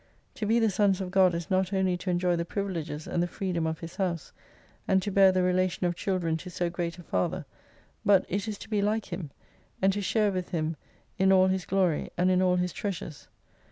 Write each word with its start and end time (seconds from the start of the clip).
To 0.33 0.47
be 0.47 0.57
the 0.57 0.71
Sons 0.71 0.99
of 0.99 1.11
God 1.11 1.35
is 1.35 1.51
not 1.51 1.71
only 1.71 1.95
to 1.97 2.09
enjoy 2.09 2.35
the 2.35 2.43
privileges 2.43 3.05
and 3.05 3.21
the 3.21 3.27
freedom 3.27 3.67
of 3.67 3.81
His 3.81 3.97
house, 3.97 4.31
and 4.87 4.99
to 5.03 5.11
bear 5.11 5.31
the 5.31 5.43
relation 5.43 5.85
of 5.85 5.95
children 5.95 6.37
to 6.37 6.49
so 6.49 6.71
great 6.71 6.97
a 6.97 7.03
Father, 7.03 7.45
but 8.03 8.25
it 8.27 8.47
is 8.47 8.57
to 8.57 8.67
be 8.67 8.81
like 8.81 9.13
Him, 9.13 9.29
and 9.79 9.93
to 9.93 10.01
share 10.01 10.31
with 10.31 10.49
Him 10.49 10.75
in 11.19 11.31
all 11.31 11.49
His 11.49 11.67
glory, 11.67 12.09
and 12.17 12.31
in 12.31 12.41
all 12.41 12.55
His 12.55 12.73
treasures. 12.73 13.27